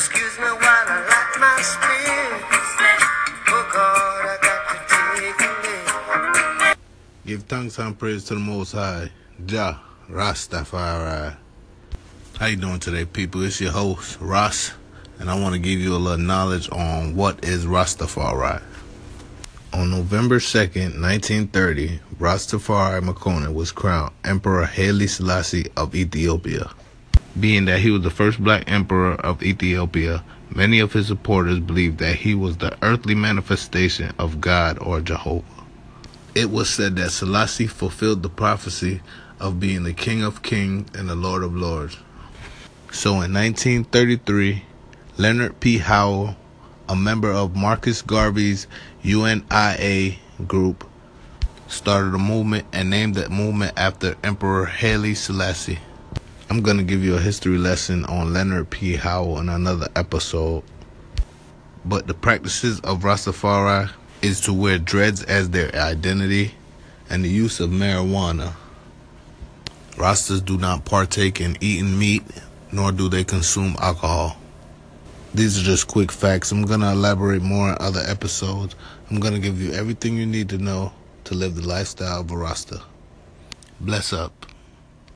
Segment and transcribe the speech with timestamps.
[0.00, 2.42] Excuse me while I light my spirit.
[3.48, 4.78] Oh God, I got to
[5.28, 7.28] take a.
[7.28, 9.10] Give thanks and praise to the Most High,
[9.44, 9.78] Jah
[10.08, 11.36] Rastafari.
[12.38, 13.42] How you doing today, people?
[13.42, 14.72] It's your host, Ross,
[15.18, 18.62] and I want to give you a little knowledge on what is Rastafari.
[19.74, 26.70] On November 2nd, 1930, Rastafari Makonnen was crowned Emperor Haile Selassie of Ethiopia.
[27.38, 31.98] Being that he was the first black emperor of Ethiopia, many of his supporters believed
[31.98, 35.44] that he was the earthly manifestation of God or Jehovah.
[36.34, 39.00] It was said that Selassie fulfilled the prophecy
[39.38, 41.98] of being the King of Kings and the Lord of Lords.
[42.92, 44.64] So in 1933,
[45.16, 45.78] Leonard P.
[45.78, 46.36] Howell,
[46.88, 48.66] a member of Marcus Garvey's
[49.02, 50.84] UNIA group,
[51.68, 55.78] started a movement and named that movement after Emperor Haile Selassie.
[56.50, 58.96] I'm going to give you a history lesson on Leonard P.
[58.96, 60.64] Howell in another episode.
[61.84, 63.88] But the practices of Rastafari
[64.20, 66.56] is to wear dreads as their identity
[67.08, 68.54] and the use of marijuana.
[69.92, 72.24] Rastas do not partake in eating meat,
[72.72, 74.36] nor do they consume alcohol.
[75.32, 76.50] These are just quick facts.
[76.50, 78.74] I'm going to elaborate more in other episodes.
[79.08, 80.92] I'm going to give you everything you need to know
[81.24, 82.82] to live the lifestyle of a Rasta.
[83.78, 84.49] Bless up.